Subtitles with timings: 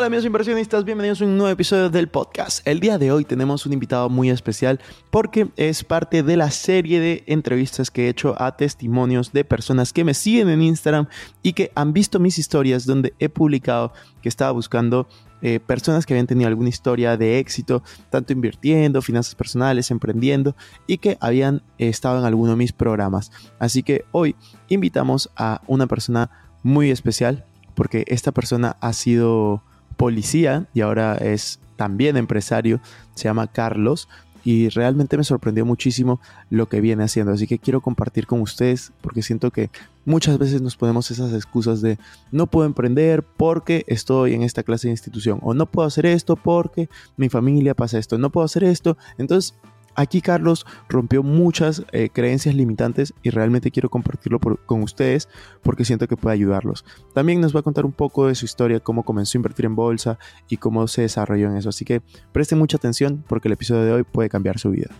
[0.00, 2.66] Hola amigos inversionistas, bienvenidos a un nuevo episodio del podcast.
[2.66, 4.80] El día de hoy tenemos un invitado muy especial
[5.10, 9.92] porque es parte de la serie de entrevistas que he hecho a testimonios de personas
[9.92, 11.06] que me siguen en Instagram
[11.42, 13.92] y que han visto mis historias donde he publicado
[14.22, 15.06] que estaba buscando
[15.42, 20.96] eh, personas que habían tenido alguna historia de éxito, tanto invirtiendo, finanzas personales, emprendiendo y
[20.96, 23.32] que habían estado en alguno de mis programas.
[23.58, 24.34] Así que hoy
[24.70, 26.30] invitamos a una persona
[26.62, 29.62] muy especial porque esta persona ha sido
[30.00, 32.80] policía y ahora es también empresario,
[33.14, 34.08] se llama Carlos
[34.42, 37.32] y realmente me sorprendió muchísimo lo que viene haciendo.
[37.32, 39.68] Así que quiero compartir con ustedes porque siento que
[40.06, 41.98] muchas veces nos ponemos esas excusas de
[42.32, 46.34] no puedo emprender porque estoy en esta clase de institución o no puedo hacer esto
[46.34, 48.96] porque mi familia pasa esto, no puedo hacer esto.
[49.18, 49.54] Entonces
[49.94, 55.28] Aquí Carlos rompió muchas eh, creencias limitantes y realmente quiero compartirlo con ustedes
[55.62, 56.84] porque siento que puede ayudarlos.
[57.14, 59.76] También nos va a contar un poco de su historia, cómo comenzó a invertir en
[59.76, 61.68] bolsa y cómo se desarrolló en eso.
[61.68, 64.90] Así que presten mucha atención porque el episodio de hoy puede cambiar su vida.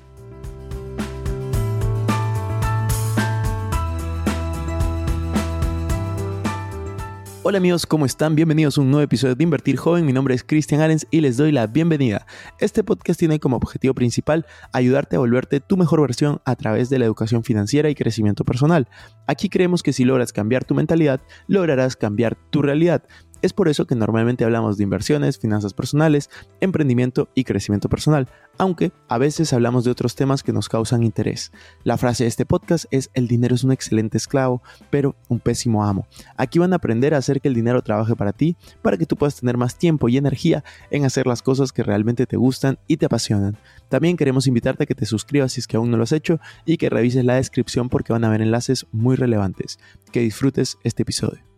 [7.43, 8.35] Hola amigos, ¿cómo están?
[8.35, 10.05] Bienvenidos a un nuevo episodio de Invertir Joven.
[10.05, 12.27] Mi nombre es Cristian Arens y les doy la bienvenida.
[12.59, 16.99] Este podcast tiene como objetivo principal ayudarte a volverte tu mejor versión a través de
[16.99, 18.89] la educación financiera y crecimiento personal.
[19.27, 23.05] Aquí creemos que si logras cambiar tu mentalidad, lograrás cambiar tu realidad.
[23.43, 26.29] Es por eso que normalmente hablamos de inversiones, finanzas personales,
[26.61, 31.51] emprendimiento y crecimiento personal, aunque a veces hablamos de otros temas que nos causan interés.
[31.83, 35.85] La frase de este podcast es el dinero es un excelente esclavo, pero un pésimo
[35.85, 36.07] amo.
[36.37, 39.17] Aquí van a aprender a hacer que el dinero trabaje para ti, para que tú
[39.17, 42.99] puedas tener más tiempo y energía en hacer las cosas que realmente te gustan y
[42.99, 43.57] te apasionan.
[43.89, 46.41] También queremos invitarte a que te suscribas si es que aún no lo has hecho
[46.67, 49.79] y que revises la descripción porque van a haber enlaces muy relevantes.
[50.13, 51.51] Que disfrutes este episodio.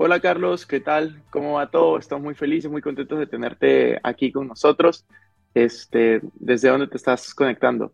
[0.00, 1.24] Hola Carlos, ¿qué tal?
[1.28, 1.98] ¿Cómo va todo?
[1.98, 5.04] Estamos muy felices, muy contentos de tenerte aquí con nosotros.
[5.52, 7.92] Este, ¿Desde dónde te estás conectando?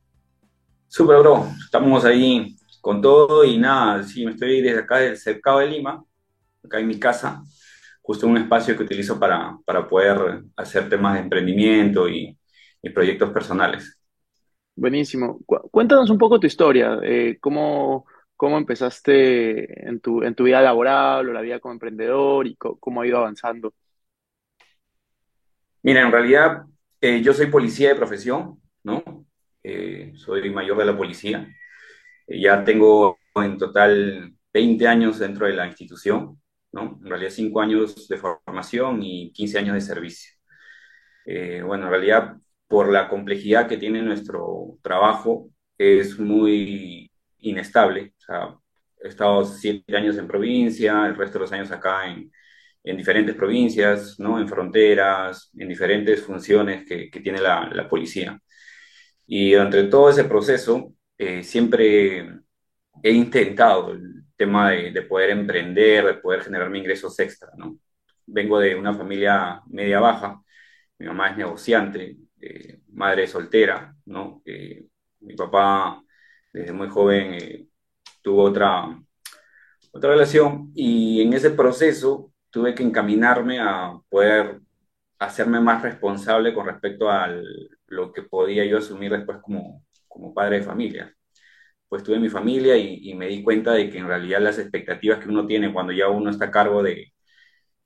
[0.86, 1.46] Súper, bro.
[1.64, 6.04] Estamos ahí con todo y nada, sí, me estoy desde acá del cercado de Lima,
[6.62, 7.42] acá en mi casa,
[8.02, 12.38] justo un espacio que utilizo para, para poder hacer temas de emprendimiento y,
[12.94, 13.98] proyectos personales.
[14.76, 15.40] Buenísimo.
[15.46, 18.04] Cuéntanos un poco tu historia, eh, cómo,
[18.36, 23.00] cómo empezaste en tu, en tu vida laboral o la vida como emprendedor y cómo
[23.00, 23.72] ha ido avanzando.
[25.82, 26.64] Mira, en realidad
[27.00, 29.26] eh, yo soy policía de profesión, ¿no?
[29.62, 31.46] Eh, soy mayor de la policía.
[32.26, 36.40] Eh, ya tengo en total 20 años dentro de la institución,
[36.72, 36.98] ¿no?
[37.02, 40.32] En realidad 5 años de formación y 15 años de servicio.
[41.66, 42.36] bueno, en realidad
[42.68, 47.10] por la complejidad que tiene nuestro trabajo, es muy
[47.48, 48.14] inestable.
[48.18, 48.56] O sea,
[49.02, 52.30] he estado siete años en provincia, el resto de los años acá en,
[52.84, 54.38] en diferentes provincias, ¿no?
[54.40, 58.38] En fronteras, en diferentes funciones que, que tiene la, la, policía.
[59.26, 62.28] Y durante todo ese proceso, eh, siempre
[63.02, 67.78] he intentado el tema de, de, poder emprender, de poder generarme ingresos extra, ¿no?
[68.26, 70.42] Vengo de una familia media baja,
[70.98, 74.42] mi mamá es negociante, eh, madre soltera, ¿no?
[74.44, 74.86] Eh,
[75.20, 76.03] mi papá
[76.54, 77.66] desde muy joven eh,
[78.22, 78.98] tuvo otra,
[79.92, 84.60] otra relación y en ese proceso tuve que encaminarme a poder
[85.18, 87.28] hacerme más responsable con respecto a
[87.88, 91.14] lo que podía yo asumir después como, como padre de familia.
[91.88, 95.28] Pues tuve mi familia y, me di cuenta de que en realidad las expectativas que
[95.28, 97.12] uno tiene cuando ya uno está a cargo de,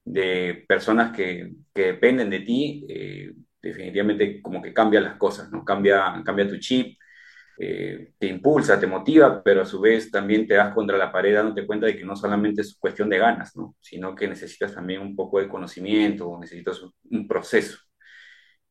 [0.05, 5.65] de personas que, que, dependen de ti, eh, definitivamente como que cambia las cosas, ¿no?
[5.65, 6.99] Cambia, cambia tu chip,
[7.61, 11.35] eh, te impulsa, te motiva, pero a su vez también te das contra la pared
[11.35, 13.75] dándote cuenta de que no solamente es cuestión de ganas, ¿no?
[13.81, 16.81] sino que necesitas también un poco de conocimiento, necesitas
[17.11, 17.79] un proceso.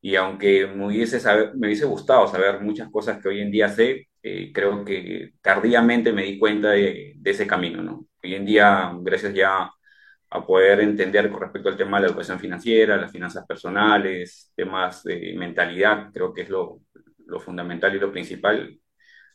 [0.00, 1.20] Y aunque me hubiese,
[1.56, 6.12] me hubiese gustado saber muchas cosas que hoy en día sé, eh, creo que tardíamente
[6.12, 7.82] me di cuenta de, de, ese camino.
[7.82, 8.06] ¿no?
[8.22, 9.70] Hoy en día, gracias ya
[10.30, 15.02] a poder entender con respecto al tema de la educación financiera, las finanzas personales, temas
[15.04, 16.80] de mentalidad, creo que es lo,
[17.26, 18.78] lo fundamental y lo principal.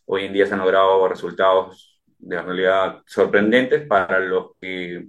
[0.06, 5.08] Hoy en día se han logrado resultados de realidad sorprendentes para los que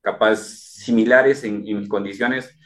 [0.00, 2.58] capaz similares en, mis condiciones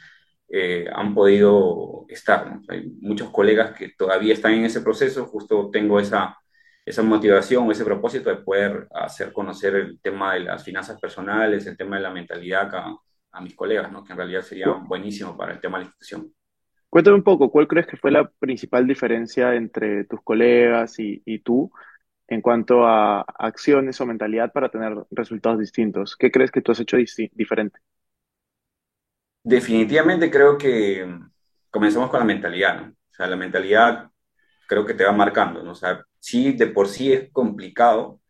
[0.49, 2.59] eh, han podido estar.
[2.69, 6.37] Hay muchos colegas que todavía están en ese proceso, justo tengo esa,
[6.85, 11.77] esa motivación, ese propósito de poder hacer conocer el tema de las finanzas personales, el
[11.77, 12.95] tema de la mentalidad a,
[13.31, 14.03] a mis colegas, ¿no?
[14.03, 16.33] que en realidad sería buenísimo para el tema de la institución.
[16.89, 21.71] Cuéntame un poco, ¿cuál crees que fue la principal diferencia entre tus colegas y, tú
[22.27, 26.15] en cuanto a acciones o mentalidad para tener resultados distintos?
[26.15, 26.97] ¿Qué crees que tú has hecho
[27.33, 27.79] diferente?
[29.43, 31.07] Definitivamente creo que
[31.69, 32.87] comenzamos con la mentalidad, ¿no?
[32.87, 34.09] O sea, la mentalidad
[34.67, 35.71] creo que te va marcando, ¿no?
[35.71, 38.21] O sea, sí, de por sí es complicado,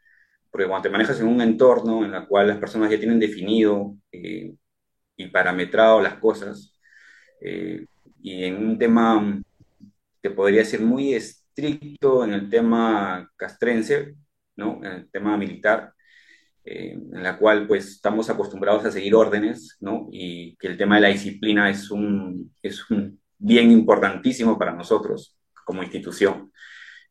[0.51, 3.95] porque cuando te manejas en un entorno en el cual las personas ya tienen definido
[4.12, 4.54] eh,
[5.15, 6.77] y parametrado las cosas,
[7.42, 7.86] eh,
[8.21, 9.42] y en un tema,
[10.21, 14.15] que podría ser muy estricto en el tema castrense,
[14.56, 14.80] ¿no?
[14.83, 15.94] En el tema militar,
[16.63, 20.07] eh, en la cual pues estamos acostumbrados a seguir órdenes, ¿no?
[20.12, 25.38] Y que el tema de la disciplina es un, es un bien importantísimo para nosotros
[25.65, 26.51] como institución.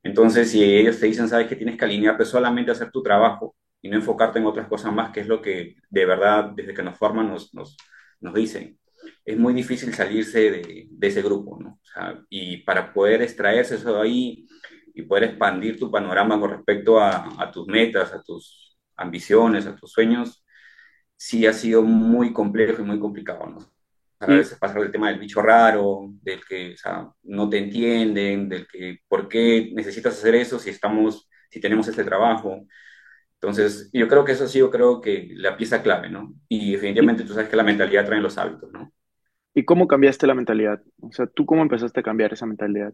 [0.02, 3.56] Entonces, si ellos te dicen, sabes que tienes que alinearte solamente a hacer tu trabajo
[3.82, 6.82] y no enfocarte en otras cosas más, que es lo que de verdad desde que
[6.82, 7.76] nos forman nos, nos,
[8.20, 8.78] nos dicen,
[9.26, 11.70] es muy difícil salirse de, de ese grupo, ¿no?
[11.82, 14.46] O sea, y para poder extraerse eso de ahí
[14.94, 19.76] y poder expandir tu panorama con respecto a, a tus metas, a tus ambiciones, a
[19.76, 20.44] tus sueños,
[21.16, 23.58] sí ha sido muy complejo y muy complicado, ¿no?
[24.20, 28.48] A veces pasa el tema del bicho raro, del que o sea, no te entienden,
[28.48, 32.62] del que por qué necesitas hacer eso si estamos, si tenemos este trabajo.
[33.36, 36.34] Entonces, yo creo que eso ha sido, creo que la pieza clave, ¿no?
[36.48, 38.92] Y definitivamente tú sabes que la mentalidad trae los hábitos, ¿no?
[39.56, 40.82] ¿Y cómo cambiaste la mentalidad?
[41.00, 42.92] O sea, ¿tú cómo empezaste a cambiar esa mentalidad?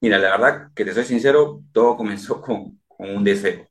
[0.00, 3.68] Mira, la verdad que te soy sincero, todo comenzó con, un deseo.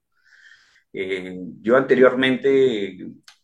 [0.94, 3.00] Eh, yo anteriormente,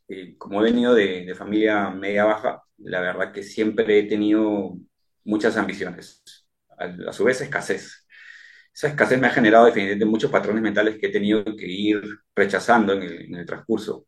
[0.08, 4.78] eh, como he venido de, familia media baja, la verdad que siempre he tenido
[5.24, 6.24] muchas ambiciones,
[6.78, 8.08] a, su vez escasez.
[8.72, 12.04] Esa escasez me ha generado definitivamente muchos patrones mentales que he tenido que ir
[12.36, 14.06] rechazando en el, en el transcurso,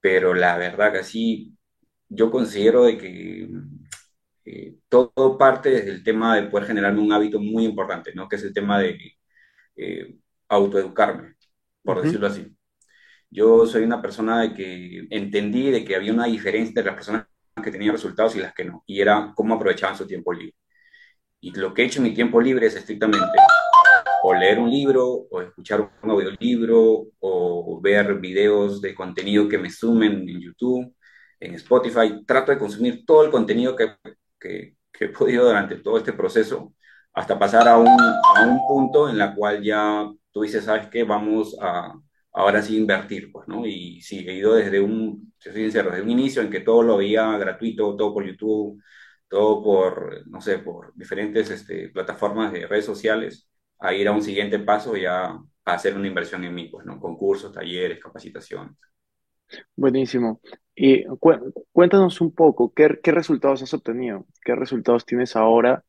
[0.00, 1.55] pero la verdad que sí,
[2.08, 3.48] yo considero de que
[4.44, 8.28] eh, todo parte desde el tema de poder generarme un hábito muy importante, ¿no?
[8.28, 8.98] Que es el tema de
[9.76, 10.16] eh,
[10.48, 11.34] autoeducarme,
[11.82, 12.06] por Ujú.
[12.06, 12.56] decirlo así.
[13.30, 17.26] Yo soy una persona de que entendí de que había una diferencia entre las personas
[17.62, 20.54] que tenían resultados y las que no, y era cómo aprovechaban su tiempo libre.
[21.40, 23.20] Y lo que he hecho en mi tiempo libre es estrictamente
[24.22, 29.70] o leer un libro, o escuchar un audiolibro, o ver videos de contenido que me
[29.70, 30.95] sumen en YouTube,
[31.40, 32.24] en Spotify.
[32.26, 33.96] Trato de consumir todo el contenido que,
[34.40, 36.74] que, que he podido durante todo este proceso,
[37.12, 41.04] hasta pasar a un, a un punto en la cual ya tú dices, ¿sabes qué?
[41.04, 41.94] Vamos a
[42.32, 43.66] ahora sí invertir, pues, ¿no?
[43.66, 46.82] Y sí, he ido desde un, si soy sincero, desde un inicio en que todo
[46.82, 48.82] lo veía gratuito, todo por YouTube,
[49.28, 53.48] todo por, no sé, por diferentes este, plataformas de redes sociales,
[53.78, 57.00] a ir a un siguiente paso ya a hacer una inversión en mí, pues, ¿no?
[57.00, 58.76] Concursos, talleres, capacitaciones.
[59.76, 60.40] Buenísimo.
[60.74, 64.26] Y cu- cuéntanos un poco, ¿qué, resultados has obtenido?
[64.44, 65.84] ¿Qué resultados tienes ahora,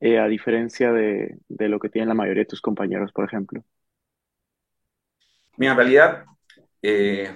[0.00, 3.64] eh, a diferencia de, de lo que tienen la mayoría de tus compañeros, por ejemplo?
[5.56, 6.24] Mira, en realidad,
[6.82, 7.30] eh,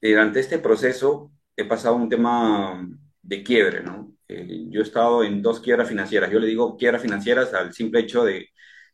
[0.00, 2.86] durante este proceso he pasado un tema
[3.22, 4.14] de quiebre, ¿no?
[4.28, 6.30] Eh, yo he estado en dos quiebras financieras.
[6.30, 8.48] Yo le digo quiebras financieras al simple hecho de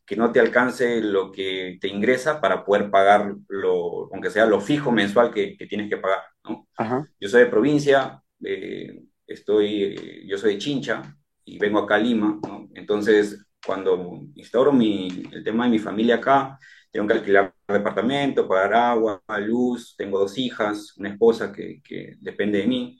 [0.09, 4.59] que no te alcance lo que te ingresa para poder pagar lo, aunque sea lo
[4.59, 6.67] fijo mensual que, que tienes que pagar, ¿no?
[6.75, 7.07] Ajá.
[7.19, 11.15] Yo soy de provincia, eh, estoy, eh, yo soy de Chincha
[11.45, 12.67] y vengo acá a Lima, ¿no?
[12.73, 16.57] Entonces, cuando instauro mi, el tema de mi familia acá,
[16.89, 22.57] tengo que alquilar departamento, pagar agua, luz, tengo dos hijas, una esposa que, que depende
[22.57, 22.99] de mí.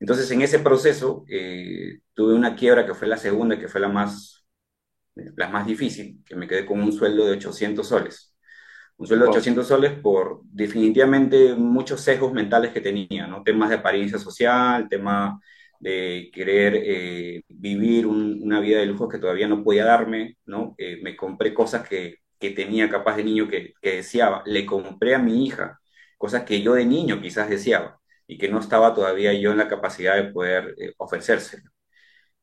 [0.00, 3.88] Entonces, en ese proceso, eh, tuve una quiebra que fue la segunda, que fue la
[3.88, 4.44] más,
[5.36, 8.34] la más difícil, que me quedé con un sueldo de 800 soles
[8.98, 9.36] un sueldo de Wow.
[9.36, 13.42] 800 soles por definitivamente muchos sesgos mentales que tenía, ¿no?
[13.42, 15.40] Temas de apariencia social, tema
[15.80, 20.74] de querer eh, vivir un, una vida de lujo que todavía no podía darme, ¿no?
[20.78, 25.14] Eh, me compré cosas que, que tenía capaz de niño que, que, deseaba, le compré
[25.14, 25.78] a mi hija
[26.18, 29.68] cosas que yo de niño quizás deseaba y que no estaba todavía yo en la
[29.68, 31.62] capacidad de poder eh, ofrecerse.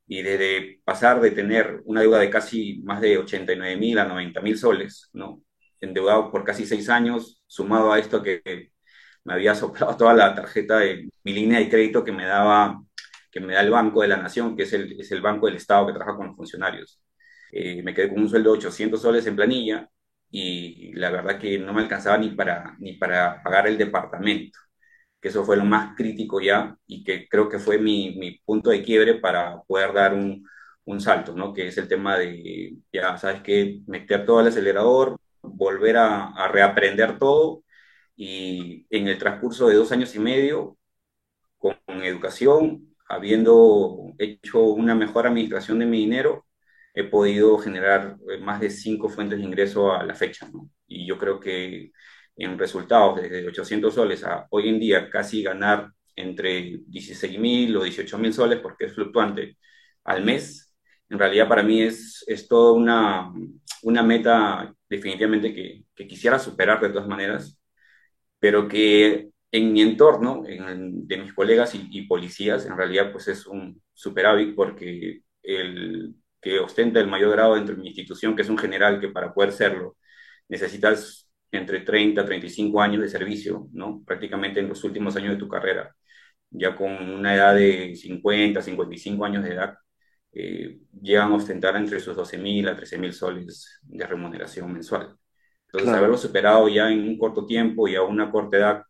[0.07, 4.41] Y desde pasar de tener una deuda de casi más de 89 mil a 90
[4.41, 5.41] mil soles, ¿no?
[5.81, 8.71] endeudado por casi seis años, sumado a esto que
[9.23, 12.81] me había soplado toda la tarjeta de mi línea de crédito que me daba,
[13.31, 15.55] que me da el Banco de la Nación, que es el, es el banco del
[15.57, 17.01] Estado que trabaja con los funcionarios.
[17.51, 19.89] Eh, me quedé con un sueldo de 800 soles en planilla
[20.29, 24.59] y la verdad que no me alcanzaba ni para, ni para pagar el departamento,
[25.21, 28.69] que eso fue lo más crítico ya y que creo que fue mi, mi punto
[28.69, 30.45] de quiebre para poder dar un,
[30.85, 31.53] un salto, ¿no?
[31.53, 36.47] Que es el tema de, ya sabes que meter todo el acelerador, volver a, a
[36.47, 37.63] reaprender todo
[38.15, 40.77] y en el transcurso de dos años y medio,
[41.57, 46.45] con educación, habiendo hecho una mejor administración de mi dinero,
[46.93, 50.69] he podido generar eh, más de cinco fuentes de ingreso a la fecha, ¿no?
[50.87, 51.91] Y yo creo que
[52.37, 57.83] en resultados, desde 800 soles a hoy en día casi ganar entre 16 mil o
[57.83, 59.57] 18 mil soles, porque es fluctuante,
[60.03, 60.73] al mes,
[61.09, 63.31] en realidad para mí es, es toda una,
[63.83, 67.59] una meta definitivamente que, que quisiera superar de todas maneras,
[68.39, 73.27] pero que en mi entorno, en, de mis colegas y, y, policías, en realidad pues
[73.27, 78.41] es un superávit porque el que ostenta el mayor grado dentro de mi institución, que
[78.43, 79.97] es un general que para poder serlo
[80.47, 81.24] necesitas
[81.55, 84.03] entre 30 a 35 años de servicio, ¿no?
[84.05, 85.95] Prácticamente en los últimos años de tu carrera,
[86.49, 89.75] ya con una edad de 50, 55 años de edad,
[90.33, 95.17] eh, llegan a ostentar entre sus 12 mil a 13 mil soles de remuneración mensual.
[95.67, 95.97] Entonces, claro.
[95.97, 98.83] haberlo superado ya en un corto tiempo y a una corta edad,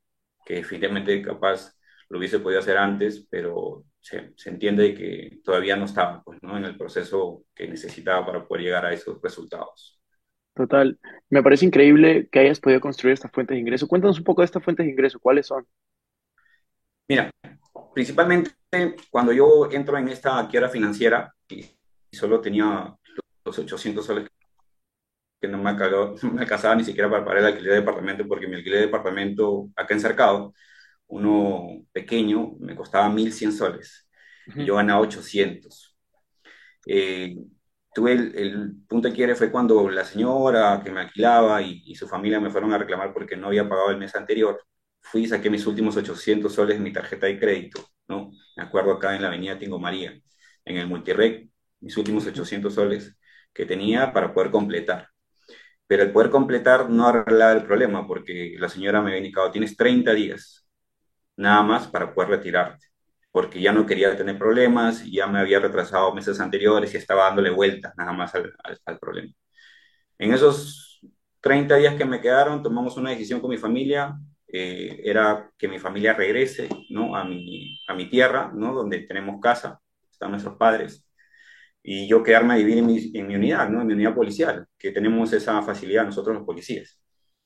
[0.45, 1.73] que definitivamente capaz
[2.09, 6.57] lo hubiese podido hacer antes, pero se, se entiende que todavía no estaba pues, ¿no?
[6.57, 9.99] en el proceso que necesitaba para poder llegar a esos resultados.
[10.55, 10.97] Total.
[11.29, 13.87] Me parece increíble que hayas podido construir esta fuente de ingreso.
[13.87, 15.19] Cuéntanos un poco de estas fuentes de ingreso.
[15.19, 15.67] ¿Cuáles son?
[17.07, 17.29] Mira,
[17.93, 18.51] principalmente
[19.09, 21.65] cuando yo entro en esta quiebra financiera y,
[22.11, 22.95] solo tenía
[23.43, 24.29] los 800 soles
[25.41, 25.73] que no me,
[26.23, 28.85] no me alcanzaba ni siquiera para pagar el alquiler de departamento, porque mi alquiler de
[28.85, 30.53] departamento acá en Cercado,
[31.07, 34.07] uno pequeño, me costaba 1.100 soles.
[34.47, 34.61] Uh -huh.
[34.63, 35.97] Y yo ganaba 800.
[36.87, 37.35] Eh,
[37.95, 41.95] tuve el, el, punto de quiebre fue cuando la señora que me alquilaba y, y,
[41.95, 44.61] su familia me fueron a reclamar porque no había pagado el mes anterior.
[45.01, 48.31] Fui y saqué mis últimos 800 soles en mi tarjeta de crédito, ¿no?
[48.57, 50.13] Me acuerdo acá en la avenida Tingo María,
[50.65, 51.49] en el Multirec,
[51.79, 53.17] mis últimos 800 soles
[53.53, 55.09] que tenía para poder completar.
[55.87, 59.77] Pero el poder completar no arreglaba el problema porque la señora me había indicado, tienes
[59.77, 60.67] 30 días
[61.37, 62.87] nada más para poder retirarte
[63.35, 67.49] porque ya no quería tener problemas, ya me había retrasado meses anteriores y estaba dándole
[67.49, 69.33] vueltas nada más al, al, al, problema.
[70.17, 71.01] En esos
[71.41, 75.79] 30 días que me quedaron, tomamos una decisión con mi familia, eh, era que mi
[75.79, 77.13] familia regrese ¿no?
[77.13, 78.73] a, mi, a mi tierra, ¿no?
[78.73, 81.05] donde tenemos casa, están nuestros padres,
[81.83, 83.81] y yo quedarme a vivir en mi, en mi unidad, ¿no?
[83.81, 87.01] en mi unidad policial, que tenemos esa facilidad nosotros los policías.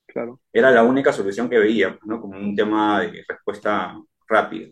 [0.06, 0.40] Claro.
[0.52, 2.20] Era la única solución que veía, ¿no?
[2.20, 4.68] como un tema de respuesta rápida.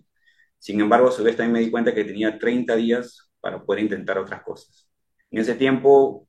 [0.59, 3.83] Sin embargo, a su vez también me di cuenta que tenía 30 días para poder
[3.83, 4.89] intentar otras cosas.
[5.31, 6.29] En ese tiempo,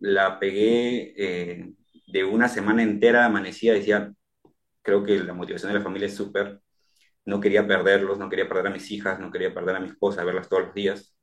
[0.00, 1.72] la pegué eh,
[2.06, 4.12] de una semana entera, amanecía, decía,
[4.82, 6.60] creo que la motivación de la familia es súper,
[7.24, 10.24] no quería perderlos, no quería perder a mis hijas, no quería perder a mi esposa,
[10.24, 11.14] verlas todos los días.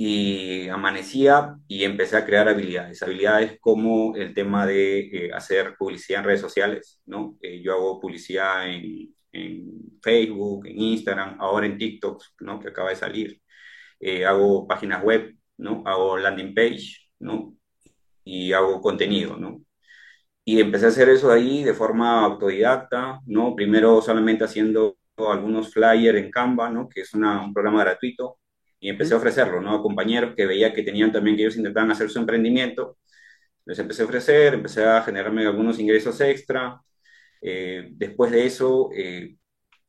[0.00, 6.20] Y amanecía y empecé a crear habilidades, habilidades como el tema de eh, hacer publicidad
[6.20, 7.36] en redes sociales, ¿no?
[7.42, 12.60] Eh, yo hago publicidad en, en Facebook, en Instagram, ahora en TikTok, ¿no?
[12.60, 13.40] que acaba de salir.
[14.00, 15.82] Eh, hago páginas web, ¿no?
[15.86, 17.54] hago landing page, ¿no?
[18.24, 19.36] y hago contenido.
[19.36, 19.62] ¿no?
[20.44, 23.54] Y empecé a hacer eso ahí de forma autodidacta, ¿no?
[23.54, 26.88] primero solamente haciendo algunos flyers en Canva, ¿no?
[26.88, 28.38] que es una, un programa gratuito,
[28.80, 29.74] y empecé a ofrecerlo ¿no?
[29.74, 32.98] a compañeros que veía que tenían también que ellos intentaban hacer su emprendimiento.
[33.66, 36.80] Les empecé a ofrecer, empecé a generarme algunos ingresos extra,
[37.42, 39.36] eh, después de eso, eh,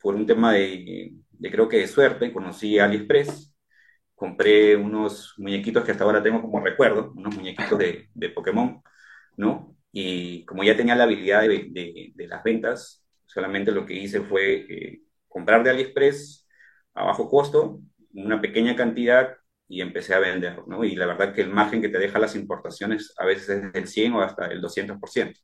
[0.02, 3.56] por un tema de, de, creo que de suerte, conocí a AliExpress,
[4.16, 8.82] compré unos muñequitos que hasta ahora tengo como recuerdo, unos muñequitos de, de Pokémon,
[9.38, 9.76] ¿no?
[9.92, 14.22] Y como ya tenía la habilidad de, de, de las ventas, solamente lo que hice
[14.22, 16.48] fue eh, comprar de AliExpress
[16.94, 17.82] a bajo costo,
[18.14, 19.36] una pequeña cantidad
[19.68, 20.84] y empecé a vender, ¿no?
[20.84, 23.88] Y la verdad que el margen que te deja las importaciones a veces es del
[23.88, 25.40] 100 o hasta el 200%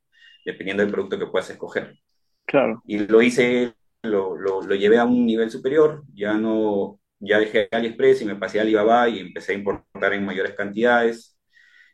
[0.45, 1.99] dependiendo del producto que puedas escoger.
[2.45, 2.81] Claro.
[2.85, 3.73] Y lo hice,
[4.03, 8.35] lo, lo, lo, llevé a un nivel superior, ya no, ya dejé AliExpress y me
[8.35, 11.37] pasé a Alibaba y empecé a importar en mayores cantidades.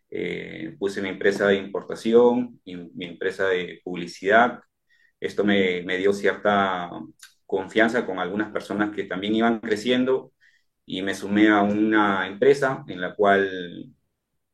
[0.10, 4.60] Eh, puse mi empresa de importación y mi empresa de publicidad.
[5.20, 6.90] Esto me, me dio cierta
[7.46, 10.34] confianza con algunas personas que también iban creciendo
[10.86, 13.94] y me sumé a una empresa en la cual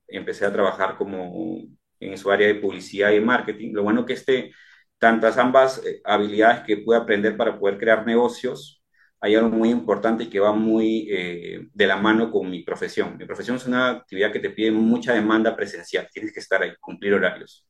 [0.07, 1.61] empecé a trabajar como
[1.99, 3.73] en su área de publicidad y marketing.
[3.73, 4.51] Lo bueno que este,
[4.97, 8.83] tantas ambas eh, habilidades que pude aprender para poder crear negocios,
[9.19, 13.17] hay algo muy importante y que va muy eh, de la mano con mi profesión.
[13.17, 16.73] Mi profesión es una actividad que te pide mucha demanda presencial, tienes que estar ahí,
[16.79, 17.67] cumplir horarios.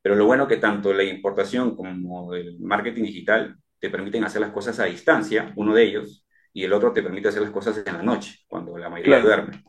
[0.00, 4.50] Pero lo bueno que tanto la importación como el marketing digital te permiten hacer las
[4.52, 7.94] cosas a distancia, uno de ellos, y el otro te permite hacer las cosas en
[7.94, 9.26] la noche, cuando la mayoría claro.
[9.26, 9.64] duerme.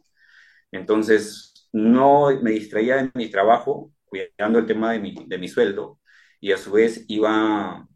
[0.72, 6.00] Entonces, no me distraía de mi trabajo, cuidando el tema de mi, de mi sueldo,
[6.40, 7.88] y a su vez iba,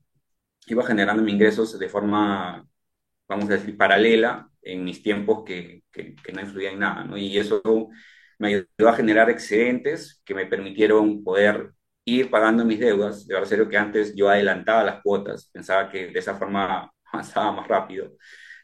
[0.67, 2.67] iba generando mis ingresos de forma,
[3.27, 7.19] vamos a decir, paralela en mis tiempos que, que, no influían en nada.
[7.19, 7.61] Y eso
[8.39, 11.73] me ayudó a generar excedentes que me permitieron poder
[12.05, 13.27] ir pagando mis deudas.
[13.27, 17.51] De verdad, serio que antes yo adelantaba las cuotas, pensaba que de esa forma avanzaba
[17.53, 18.11] más rápido.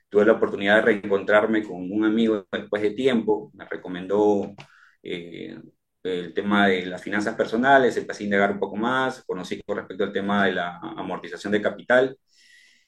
[0.09, 4.55] Tuve la oportunidad de reencontrarme con un amigo después de tiempo, me recomendó
[5.03, 5.59] eh,
[6.03, 10.03] el tema de las finanzas personales, empecé a indagar un poco más, conocí con respecto
[10.05, 12.17] al tema de la amortización de capital,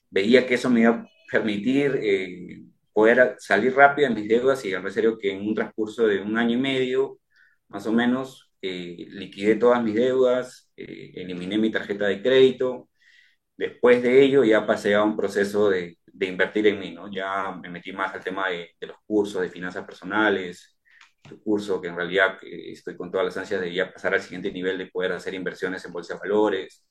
[0.10, 2.64] veía que eso me iba a permitir eh,
[2.94, 6.38] poder salir rápido de mis deudas y en serio que en un transcurso de un
[6.38, 7.20] año y medio,
[7.70, 12.90] más o menos, eh, liquidé todas mis deudas, eh, eliminé mi tarjeta de crédito.
[13.58, 17.12] Después de ello ya pasé a un proceso de, de invertir en mí, ¿no?
[17.12, 20.78] Ya me metí más al tema de, de los cursos de finanzas personales,
[21.44, 24.78] curso que en realidad estoy con todas las ansias de ya pasar al siguiente nivel
[24.78, 26.86] de poder hacer inversiones en bolsa de valores.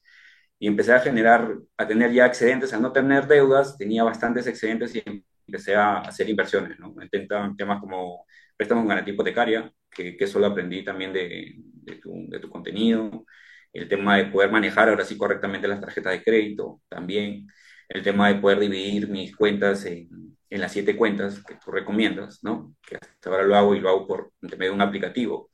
[0.58, 4.94] Y empecé a generar, a tener ya excedentes, a no tener deudas, tenía bastantes excedentes
[4.94, 5.02] y
[5.46, 6.94] empecé a hacer inversiones, ¿no?
[7.02, 11.96] Intenta temas como préstamos con garantía hipotecaria, que, que eso lo aprendí también de, de,
[11.96, 13.25] tu, de, tu, contenido,
[13.72, 17.46] el tema de poder manejar ahora sí correctamente las tarjetas de crédito, también
[17.90, 20.09] el tema de poder dividir mis cuentas en,
[20.49, 22.75] en las siete cuentas que tú recomiendas, ¿no?
[22.87, 25.50] Que hasta ahora lo hago y lo hago por medio de un aplicativo.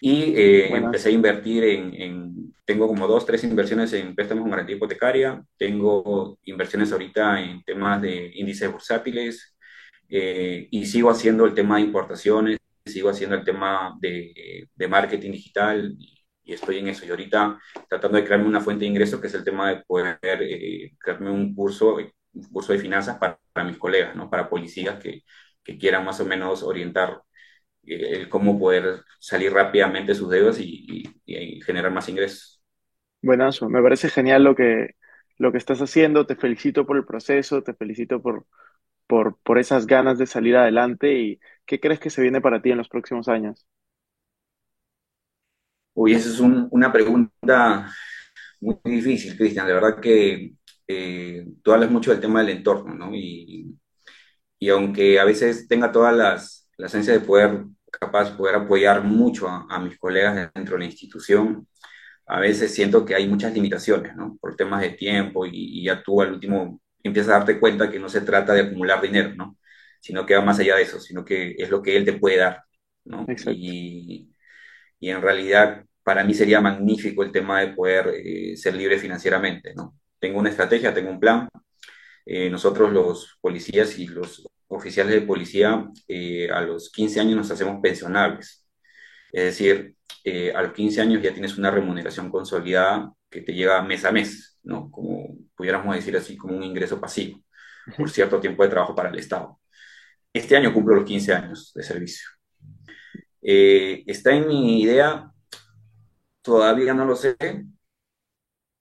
[0.00, 0.86] Y eh, bueno.
[0.86, 5.42] empecé a invertir en, en, tengo como dos, tres inversiones en préstamos con garantía hipotecaria,
[5.56, 9.56] tengo inversiones ahorita en temas de índices bursátiles
[10.08, 15.32] eh, y sigo haciendo el tema de importaciones, sigo haciendo el tema de, de marketing
[15.32, 15.96] digital
[16.44, 17.04] y, estoy en eso.
[17.06, 17.58] Y ahorita
[17.88, 21.30] tratando de crearme una fuente de ingreso que es el tema de poder eh, crearme
[21.30, 24.28] un curso, un curso de finanzas para, mis colegas, ¿no?
[24.30, 25.22] para policías que,
[25.62, 27.22] que quieran más o menos orientar
[27.86, 32.62] el cómo poder salir rápidamente de sus deudas y, y, y, generar más ingresos.
[33.22, 34.94] Buenazo, me parece genial lo que,
[35.38, 38.46] lo que estás haciendo, te felicito por el proceso, te felicito por,
[39.06, 42.70] por, por esas ganas de salir adelante y ¿qué crees que se viene para ti
[42.70, 43.66] en los próximos años?
[45.94, 47.90] Uy, esa es un, una pregunta
[48.60, 49.66] muy difícil, Cristian.
[49.66, 50.54] De verdad que
[50.88, 53.14] eh, tú hablas mucho del tema del entorno, ¿no?
[53.14, 53.76] Y,
[54.58, 59.48] y aunque a veces tenga todas las la esencia de poder, capaz, poder apoyar mucho
[59.48, 61.68] a, a, mis colegas dentro de la institución,
[62.26, 64.36] a veces siento que hay muchas limitaciones, ¿no?
[64.40, 67.98] Por temas de tiempo y, y ya tú al último empiezas a darte cuenta que
[68.00, 69.58] no se trata de acumular dinero, ¿no?
[70.00, 72.38] Sino que va más allá de eso, sino que es lo que él te puede
[72.38, 72.64] dar,
[73.04, 73.26] ¿no?
[73.52, 74.32] Y,
[75.00, 79.74] y, en realidad para mí sería magnífico el tema de poder eh, ser libre financieramente,
[79.74, 79.98] ¿no?
[80.18, 81.48] Tengo una estrategia, tengo un plan.
[82.26, 87.50] Eh, nosotros los policías y los oficiales de policía, eh, a los 15 años nos
[87.50, 88.66] hacemos pensionables.
[89.32, 93.82] Es decir, eh, a los 15 años ya tienes una remuneración consolidada que te llega
[93.82, 94.90] mes a mes, ¿no?
[94.90, 97.44] Como pudiéramos decir así, como un ingreso pasivo
[97.96, 99.60] por cierto tiempo de trabajo para el Estado.
[100.32, 102.28] Este año cumplo los 15 años de servicio.
[103.42, 105.30] Eh, está en mi idea,
[106.44, 107.36] todavía no lo sé,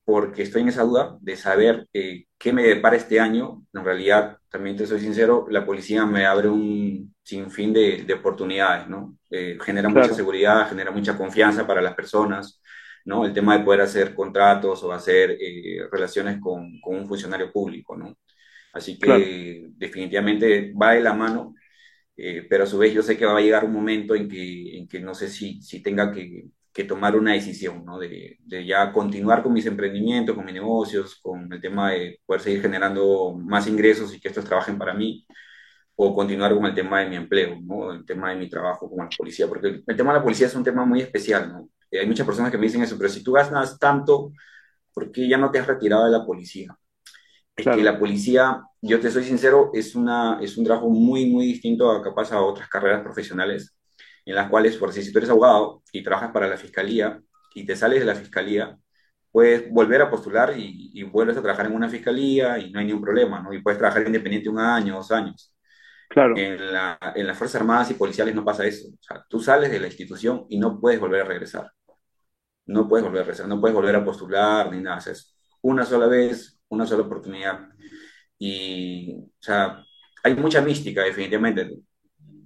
[0.05, 3.65] porque estoy en esa duda de saber eh, qué me depara este año.
[3.73, 8.89] En realidad, también te soy sincero, la policía me abre un sinfín de, de oportunidades,
[8.89, 9.17] ¿no?
[9.29, 10.07] Eh, genera claro.
[10.07, 12.61] mucha seguridad, genera mucha confianza para las personas,
[13.05, 13.25] ¿no?
[13.25, 17.95] El tema de poder hacer contratos o hacer eh, relaciones con, con, un funcionario público,
[17.95, 18.17] ¿no?
[18.73, 19.23] Así que claro.
[19.77, 21.55] definitivamente va de la mano,
[22.49, 24.87] pero a su vez yo sé que va a llegar un momento en que, en
[24.87, 27.99] que no sé si, si tenga que que tomar una decisión, ¿no?
[27.99, 32.41] De, de, ya continuar con mis emprendimientos, con mis negocios, con el tema de poder
[32.41, 35.25] seguir generando más ingresos y que estos trabajen para mí,
[35.95, 37.93] o continuar con el tema de mi empleo, ¿no?
[37.93, 40.47] El tema de mi trabajo como la policía, porque el, el tema de la policía
[40.47, 41.69] es un tema muy especial, ¿no?
[41.91, 44.31] Eh, hay muchas personas que me dicen eso, pero si tú ganas tanto,
[44.93, 46.75] ¿por qué ya no te has retirado de la policía?
[47.55, 47.77] Es claro.
[47.77, 51.91] que la policía, yo te soy sincero, es, una, es un trabajo muy, muy distinto
[51.91, 53.75] a capaz a otras carreras profesionales
[54.25, 57.21] en las cuales, por si, si tú eres abogado y trabajas para la fiscalía
[57.55, 58.77] y te sales de la fiscalía,
[59.31, 62.85] puedes volver a postular y, y, vuelves a trabajar en una fiscalía y no hay
[62.85, 63.53] ningún problema, ¿no?
[63.53, 65.53] Y puedes trabajar independiente un año, dos años.
[66.09, 66.37] Claro.
[66.37, 68.87] En, la, en las Fuerzas Armadas y Policiales no pasa eso.
[68.89, 71.71] O sea, tú sales de la institución y no puedes volver a regresar.
[72.65, 74.97] No puedes volver a regresar, no puedes volver a postular ni nada.
[74.97, 77.67] O sea, es una sola vez, una sola oportunidad.
[78.37, 79.83] Y, o sea,
[80.23, 81.71] hay mucha mística, definitivamente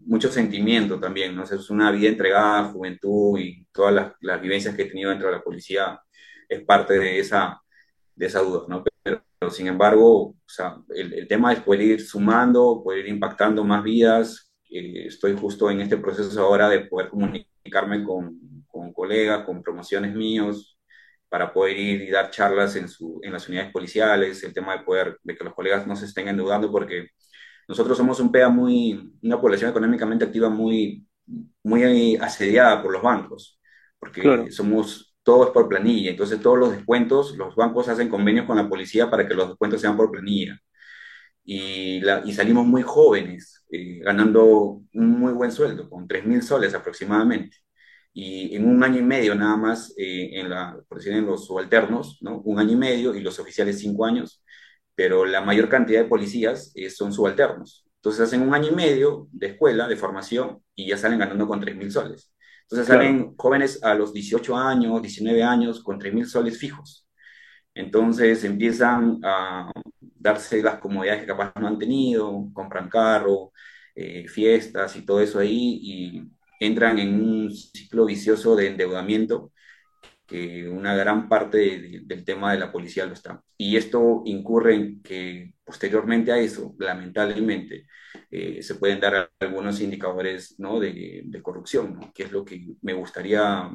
[0.08, 1.44] mucho sentimiento también, ¿no?
[1.44, 5.44] Es una vida entregada, juventud y todas las, vivencias que he tenido dentro de la
[5.44, 6.00] policía
[6.48, 7.62] es parte de esa,
[8.16, 8.84] de esa duda, ¿no?
[9.04, 10.36] Pero, sin embargo,
[10.96, 14.52] el, tema es poder ir sumando, poder ir impactando más vidas.
[14.70, 20.16] Eh, estoy justo en este proceso ahora de poder comunicarme con, con colegas, con promociones
[20.16, 20.80] míos,
[21.30, 24.84] para poder ir y dar charlas en, su, en las unidades policiales, el tema de
[24.84, 27.10] poder, de que los colegas no se estén endeudando porque
[27.68, 31.08] nosotros somos un PEA muy, una población económicamente activa muy,
[31.64, 33.60] muy asediada por los bancos,
[34.00, 34.52] porque claro.
[34.52, 38.70] somos, todo es por planilla, entonces todos los descuentos, los bancos hacen convenios con la
[38.70, 40.60] policía para que los descuentos sean por planilla.
[41.44, 47.58] y, y salimos muy jóvenes, eh, ganando un muy buen sueldo, con 3.000 soles aproximadamente.
[48.14, 51.46] Y en un año y medio nada más, eh, en, la, por decir, en los
[51.46, 52.42] subalternos, ¿no?
[52.42, 54.44] un año y medio y los oficiales cinco años,
[54.98, 57.86] pero la mayor cantidad de policías eh, son subalternos.
[57.98, 61.62] Entonces hacen un año y medio de escuela, de formación, y ya salen ganando con
[61.62, 62.34] 3.000 soles.
[62.64, 67.08] Entonces salen jóvenes a los 18 años, 19 años, con 3.000 soles fijos.
[67.76, 73.52] Entonces empiezan a darse las comodidades que capaz no han tenido, compran carro,
[73.94, 76.24] eh, fiestas y todo eso ahí, y
[76.60, 79.52] entran en un ciclo vicioso de endeudamiento
[80.28, 83.42] que una gran parte del tema de la policía lo está.
[83.58, 87.88] Y esto incurre en que posteriormente a eso, lamentablemente,
[88.30, 90.80] eh, se pueden dar algunos indicadores ¿no?
[90.80, 93.70] de, corrupción, que es lo que me gustaría,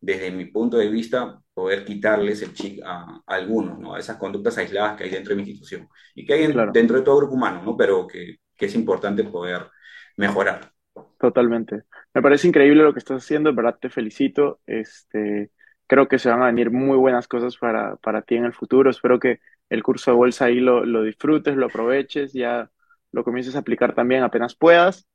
[0.00, 3.94] desde mi punto de vista, poder quitarles el chip a, algunos, ¿no?
[3.94, 7.02] a esas conductas aisladas que hay dentro de mi institución y que hay dentro de
[7.02, 7.76] todo grupo humano, ¿no?
[7.76, 9.68] pero que, que es importante poder
[10.16, 10.72] mejorar.
[11.18, 11.82] Totalmente.
[12.14, 14.60] Me parece increíble lo que estás haciendo, en verdad te felicito.
[14.66, 15.50] Este,
[15.86, 18.90] creo que se van a venir muy buenas cosas para, para ti en el futuro.
[18.90, 22.70] Espero que el curso de bolsa ahí lo, lo disfrutes, lo aproveches, ya
[23.12, 25.06] lo comiences a aplicar también apenas puedas.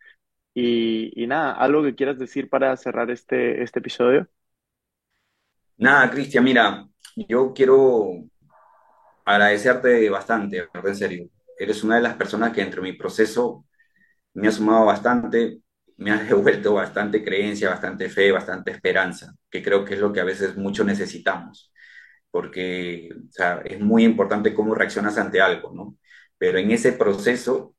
[0.53, 4.27] Y, y nada, algo que quieras decir para cerrar este, este episodio.
[5.77, 8.23] Nada, Cristian, mira, yo quiero
[9.25, 11.29] agradecerte bastante, en serio.
[11.57, 13.65] Eres una de las personas que entre mi proceso
[14.34, 15.62] me ha sumado bastante,
[15.97, 20.21] me ha devuelto bastante creencia, bastante fe, bastante esperanza, que creo que es lo que
[20.21, 21.71] a veces mucho necesitamos,
[22.32, 23.10] porque
[23.65, 25.97] es muy importante cómo reaccionas ante algo, ¿no?
[26.38, 27.75] Pero en ese proceso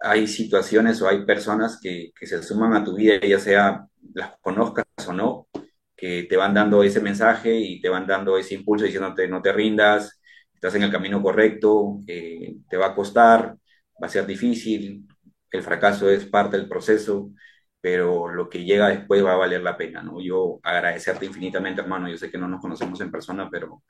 [0.00, 4.34] hay situaciones o hay personas que, que se suman a tu vida, ya sea las
[4.40, 5.48] conozcas o no,
[5.96, 9.52] que te van dando ese mensaje y te van dando ese impulso diciéndote no te
[9.52, 10.20] rindas,
[10.54, 13.56] estás en el camino correcto, eh, te va a costar,
[14.02, 15.06] va a ser difícil,
[15.52, 17.30] el fracaso es parte del proceso,
[17.80, 20.20] pero lo que llega después va a valer la pena, ¿no?
[20.20, 23.82] Yo agradecerte infinitamente, hermano, yo sé que no nos conocemos en persona, pero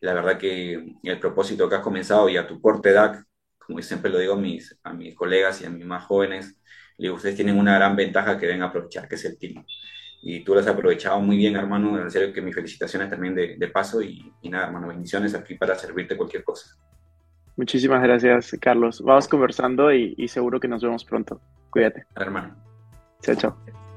[0.00, 3.24] la verdad que el propósito que has comenzado y a tu corta edad,
[3.58, 4.78] como siempre lo digo a mis,
[5.16, 6.60] colegas y a mis más jóvenes,
[6.98, 9.64] ustedes tienen una gran ventaja que deben aprovechar, que es el tiempo.
[10.22, 13.56] Y tú lo has aprovechado muy bien, hermano, en serio que mis felicitaciones también de,
[13.56, 16.76] de paso y, y nada, hermano, bendiciones aquí para servirte cualquier cosa.
[17.58, 19.02] Muchísimas gracias, Carlos.
[19.02, 21.40] Vamos conversando y, seguro que nos vemos pronto.
[21.70, 22.06] Cuídate.
[22.14, 22.54] Hermano.
[23.20, 23.87] Chao, chao.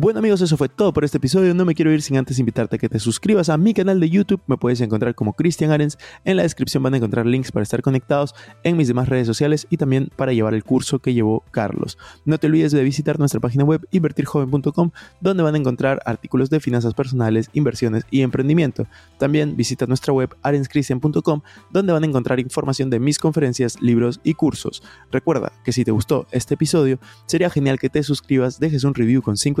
[0.00, 1.52] Bueno amigos, eso fue todo por este episodio.
[1.54, 4.08] No me quiero ir sin antes invitarte a que te suscribas a mi canal de
[4.08, 4.40] YouTube.
[4.46, 5.98] Me puedes encontrar como Cristian Arens.
[6.24, 8.32] En la descripción van a encontrar links para estar conectados
[8.62, 11.98] en mis demás redes sociales y también para llevar el curso que llevó Carlos.
[12.24, 16.60] No te olvides de visitar nuestra página web invertirjoven.com donde van a encontrar artículos de
[16.60, 18.86] finanzas personales, inversiones y emprendimiento.
[19.18, 21.40] También visita nuestra web arenscristian.com
[21.72, 24.80] donde van a encontrar información de mis conferencias, libros y cursos.
[25.10, 29.22] Recuerda que si te gustó este episodio, sería genial que te suscribas, dejes un review
[29.22, 29.60] con 5